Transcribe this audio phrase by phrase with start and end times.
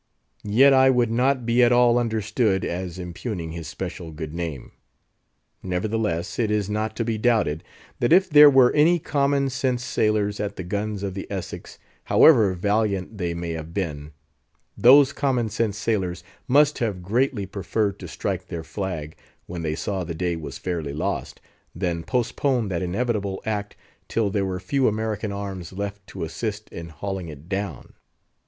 [0.47, 4.71] Yet I would not be at all understood as impugning his special good name.
[5.61, 7.63] Nevertheless, it is not to be doubted,
[7.99, 12.53] that if there were any common sense sailors at the guns of the Essex, however
[12.55, 14.11] valiant they may have been,
[14.75, 19.15] those common sense sailors must have greatly preferred to strike their flag,
[19.45, 21.39] when they saw the day was fairly lost,
[21.75, 23.75] than postpone that inevitable act
[24.07, 27.93] till there were few American arms left to assist in hauling it down.